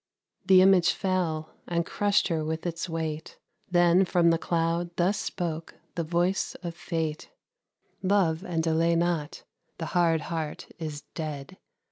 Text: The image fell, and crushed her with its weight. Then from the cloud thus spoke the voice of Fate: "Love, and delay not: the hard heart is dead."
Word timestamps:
The 0.47 0.63
image 0.63 0.93
fell, 0.93 1.53
and 1.67 1.85
crushed 1.85 2.29
her 2.29 2.43
with 2.43 2.65
its 2.65 2.89
weight. 2.89 3.37
Then 3.69 4.03
from 4.03 4.31
the 4.31 4.39
cloud 4.39 4.89
thus 4.95 5.19
spoke 5.19 5.75
the 5.93 6.03
voice 6.03 6.55
of 6.63 6.73
Fate: 6.73 7.29
"Love, 8.01 8.43
and 8.43 8.63
delay 8.63 8.95
not: 8.95 9.43
the 9.77 9.85
hard 9.93 10.21
heart 10.21 10.69
is 10.79 11.03
dead." 11.13 11.57